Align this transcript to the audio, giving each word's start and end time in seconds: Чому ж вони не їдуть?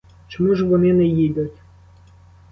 Чому 0.27 0.55
ж 0.55 0.65
вони 0.65 0.93
не 0.93 1.05
їдуть? 1.05 1.61